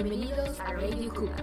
[0.00, 1.34] Bienvenidos a Radio Cuba.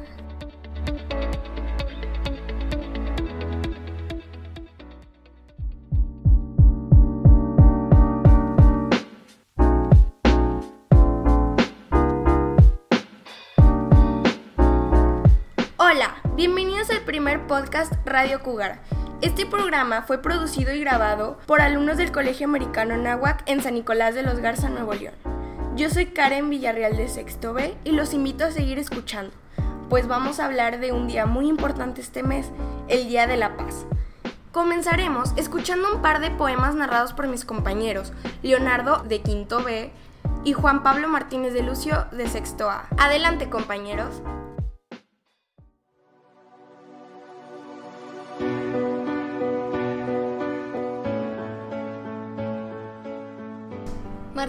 [15.75, 18.81] Hola, bienvenidos al primer podcast Radio Cougar.
[19.21, 24.15] Este programa fue producido y grabado por alumnos del Colegio Americano Nahuac en San Nicolás
[24.15, 25.34] de los Garza, Nuevo León.
[25.75, 29.33] Yo soy Karen Villarreal de Sexto B y los invito a seguir escuchando,
[29.89, 32.49] pues vamos a hablar de un día muy importante este mes,
[32.87, 33.85] el Día de la Paz.
[34.53, 39.91] Comenzaremos escuchando un par de poemas narrados por mis compañeros, Leonardo de Quinto B
[40.45, 42.87] y Juan Pablo Martínez de Lucio de Sexto A.
[42.97, 44.21] Adelante compañeros.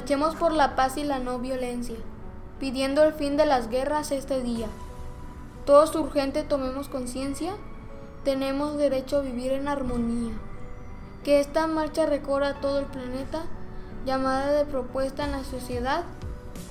[0.07, 1.97] Marchemos por la paz y la no violencia,
[2.61, 4.69] pidiendo el fin de las guerras este día.
[5.65, 7.55] Todos urgente tomemos conciencia,
[8.23, 10.33] tenemos derecho a vivir en armonía.
[11.25, 13.47] Que esta marcha recorra todo el planeta,
[14.05, 16.05] llamada de propuesta en la sociedad,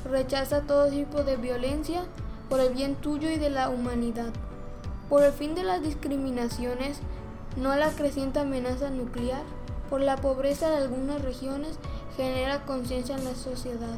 [0.09, 2.05] rechaza todo tipo de violencia
[2.49, 4.31] por el bien tuyo y de la humanidad.
[5.09, 6.99] Por el fin de las discriminaciones,
[7.57, 9.43] no la creciente amenaza nuclear,
[9.89, 11.77] por la pobreza de algunas regiones
[12.15, 13.97] genera conciencia en la sociedad.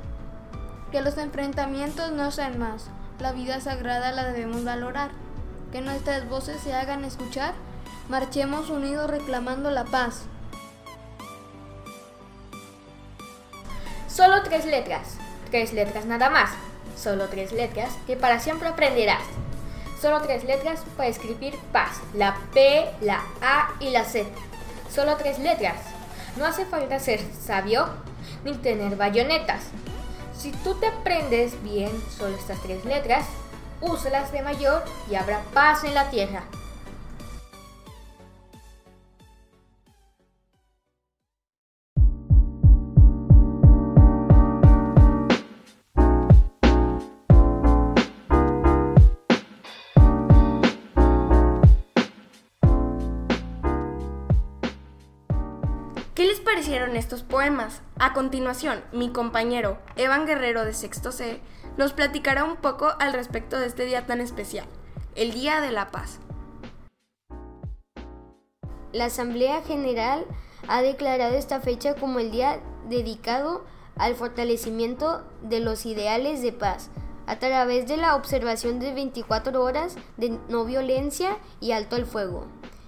[0.92, 2.86] Que los enfrentamientos no sean más,
[3.20, 5.12] la vida sagrada la debemos valorar.
[5.72, 7.54] Que nuestras voces se hagan escuchar,
[8.10, 10.23] marchemos unidos reclamando la paz.
[14.08, 15.18] Solo tres letras,
[15.52, 16.50] tres letras nada más,
[16.98, 19.23] solo tres letras que para siempre aprenderás.
[20.02, 24.30] Solo tres letras para escribir paz, la P, la A y la Z.
[24.94, 25.97] Solo tres letras.
[26.38, 27.88] No hace falta ser sabio
[28.44, 29.64] ni tener bayonetas.
[30.38, 33.26] Si tú te aprendes bien solo estas tres letras,
[33.82, 36.44] úsalas de mayor y habrá paz en la tierra.
[56.17, 57.83] ¿Qué les parecieron estos poemas?
[58.00, 61.39] A continuación, mi compañero Evan Guerrero de Sexto C
[61.78, 64.66] nos platicará un poco al respecto de este día tan especial,
[65.14, 66.17] el Día de la Paz.
[68.94, 70.26] La Asamblea General
[70.67, 73.64] ha declarado esta fecha como el día dedicado
[73.95, 76.89] al fortalecimiento de los ideales de paz
[77.28, 82.48] a través de la observación de 24 horas de no violencia y alto al fuego.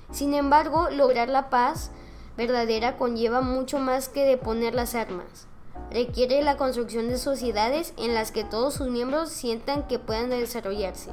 [0.10, 1.92] Sin embargo, lograr la paz
[2.40, 5.46] verdadera conlleva mucho más que de poner las armas.
[5.92, 11.12] Requiere la construcción de sociedades en las que todos sus miembros sientan que puedan desarrollarse.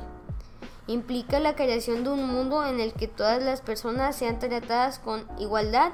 [0.87, 5.27] Implica la creación de un mundo en el que todas las personas sean tratadas con
[5.37, 5.91] igualdad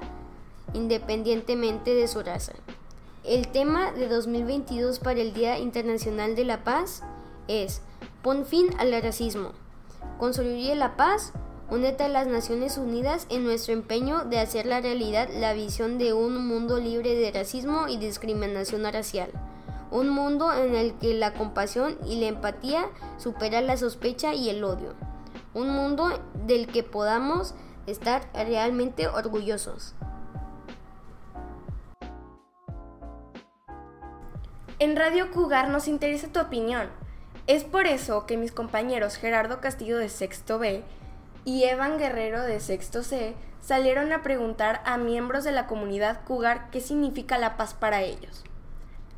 [0.74, 2.52] independientemente de su raza.
[3.24, 7.02] El tema de 2022 para el Día Internacional de la Paz
[7.48, 7.80] es
[8.22, 9.52] Pon fin al racismo.
[10.18, 11.32] Construye la paz
[11.70, 16.12] Únete a las Naciones Unidas en nuestro empeño de hacer la realidad la visión de
[16.12, 19.30] un mundo libre de racismo y discriminación racial.
[19.90, 22.86] Un mundo en el que la compasión y la empatía
[23.16, 24.94] superan la sospecha y el odio.
[25.54, 27.54] Un mundo del que podamos
[27.86, 29.94] estar realmente orgullosos.
[34.78, 36.88] En Radio Cugar nos interesa tu opinión.
[37.46, 40.82] Es por eso que mis compañeros Gerardo Castillo de Sexto B
[41.44, 46.70] y Evan Guerrero de Sexto C salieron a preguntar a miembros de la comunidad Cougar
[46.70, 48.44] qué significa la paz para ellos.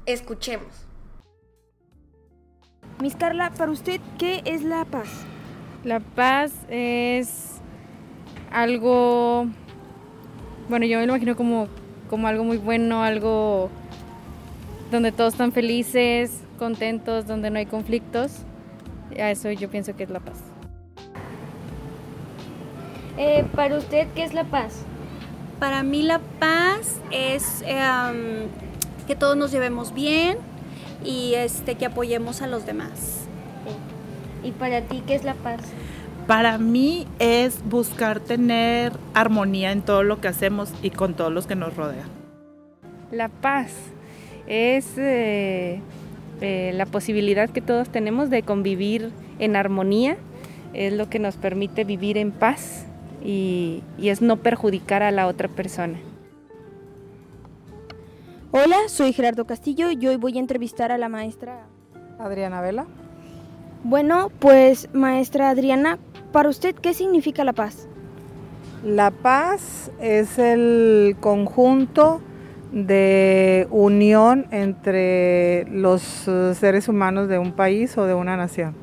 [0.07, 0.87] Escuchemos.
[3.01, 5.09] Miss Carla, para usted, ¿qué es la paz?
[5.83, 7.61] La paz es
[8.53, 9.47] algo,
[10.69, 11.69] bueno, yo me lo imagino como,
[12.09, 13.69] como algo muy bueno, algo
[14.91, 18.43] donde todos están felices, contentos, donde no hay conflictos.
[19.19, 20.54] A eso yo pienso que es la paz.
[23.17, 24.83] Eh, para usted, ¿qué es la paz?
[25.61, 28.49] Para mí la paz es eh,
[29.07, 30.37] que todos nos llevemos bien
[31.05, 33.27] y este, que apoyemos a los demás.
[34.43, 35.61] ¿Y para ti qué es la paz?
[36.27, 41.47] Para mí es buscar tener armonía en todo lo que hacemos y con todos los
[41.47, 42.09] que nos rodean.
[43.11, 43.73] La paz
[44.47, 45.81] es eh,
[46.41, 50.17] eh, la posibilidad que todos tenemos de convivir en armonía,
[50.73, 52.87] es lo que nos permite vivir en paz
[53.25, 55.99] y, y es no perjudicar a la otra persona.
[58.53, 61.67] Hola, soy Gerardo Castillo y hoy voy a entrevistar a la maestra
[62.21, 62.87] Adriana Vela.
[63.83, 65.99] Bueno, pues maestra Adriana,
[66.31, 67.89] para usted, ¿qué significa la paz?
[68.85, 72.21] La paz es el conjunto
[72.73, 78.75] de unión entre los seres humanos de un país o de una nación,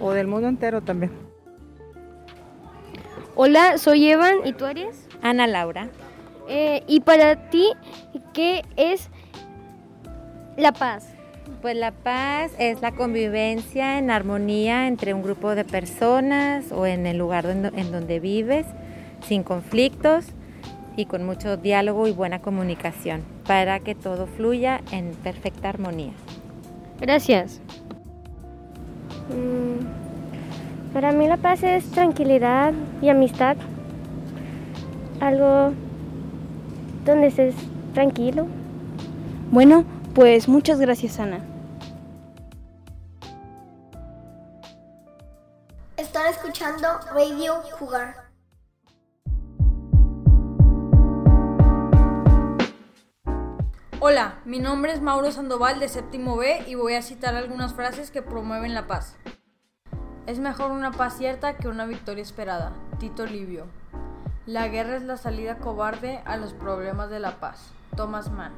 [0.00, 1.23] o del mundo entero también.
[3.36, 5.08] Hola, soy Evan, ¿y tú eres?
[5.20, 5.88] Ana Laura.
[6.48, 7.66] Eh, y para ti,
[8.32, 9.10] ¿qué es
[10.56, 11.08] la paz?
[11.60, 17.06] Pues la paz es la convivencia en armonía entre un grupo de personas o en
[17.06, 18.66] el lugar en, en donde vives,
[19.26, 20.26] sin conflictos
[20.96, 26.12] y con mucho diálogo y buena comunicación para que todo fluya en perfecta armonía.
[27.00, 27.60] Gracias.
[29.28, 30.03] Mm,
[30.94, 33.56] para mí la paz es tranquilidad y amistad.
[35.20, 35.72] Algo
[37.04, 37.56] donde estés
[37.92, 38.46] tranquilo.
[39.50, 41.40] Bueno, pues muchas gracias, Ana.
[45.96, 48.14] Están escuchando Radio Jugar.
[53.98, 58.12] Hola, mi nombre es Mauro Sandoval de Séptimo B y voy a citar algunas frases
[58.12, 59.16] que promueven la paz.
[60.26, 62.72] Es mejor una paz cierta que una victoria esperada.
[62.98, 63.66] Tito Livio.
[64.46, 67.72] La guerra es la salida cobarde a los problemas de la paz.
[67.94, 68.52] Thomas Mann.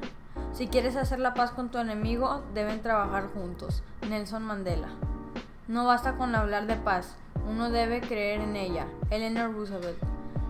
[0.53, 3.83] Si quieres hacer la paz con tu enemigo, deben trabajar juntos.
[4.07, 4.87] Nelson Mandela.
[5.67, 7.17] No basta con hablar de paz,
[7.49, 8.87] uno debe creer en ella.
[9.09, 10.01] Eleanor Roosevelt.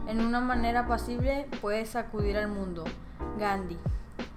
[0.08, 2.84] En una manera pasible puedes sacudir al mundo.
[3.40, 3.78] Gandhi.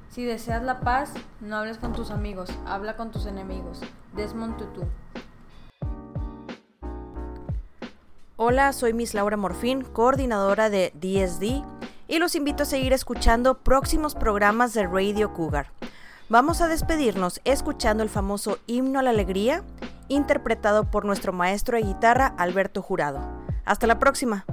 [0.08, 1.12] Si deseas la paz,
[1.42, 3.82] no hables con tus amigos, habla con tus enemigos.
[4.16, 4.86] Desmond Tutu.
[8.42, 11.62] Hola, soy Miss Laura Morfín, coordinadora de DSD,
[12.08, 15.72] y los invito a seguir escuchando próximos programas de Radio Cougar.
[16.30, 19.62] Vamos a despedirnos escuchando el famoso Himno a la Alegría,
[20.08, 23.20] interpretado por nuestro maestro de guitarra Alberto Jurado.
[23.66, 24.46] Hasta la próxima.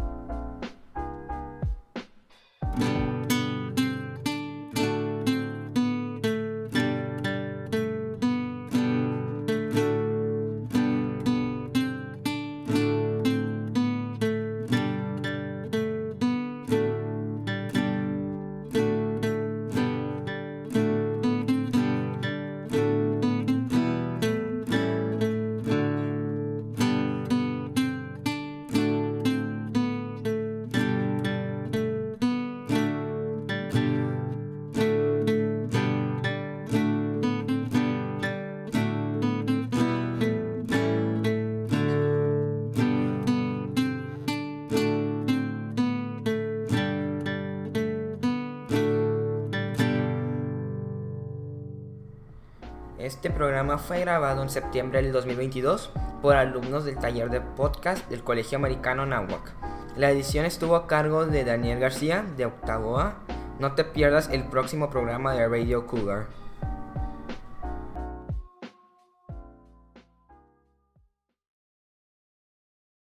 [53.08, 58.22] Este programa fue grabado en septiembre del 2022 por alumnos del taller de podcast del
[58.22, 59.54] Colegio Americano Nahuac.
[59.96, 63.20] La edición estuvo a cargo de Daniel García de Octavo A.
[63.60, 66.26] No te pierdas el próximo programa de Radio Cougar.